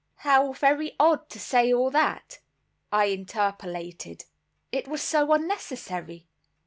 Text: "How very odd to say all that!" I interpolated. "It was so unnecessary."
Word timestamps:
"How 0.25 0.53
very 0.53 0.95
odd 0.99 1.29
to 1.29 1.39
say 1.39 1.71
all 1.71 1.91
that!" 1.91 2.39
I 2.91 3.05
interpolated. 3.11 4.25
"It 4.71 4.87
was 4.87 5.03
so 5.03 5.31
unnecessary." 5.31 6.25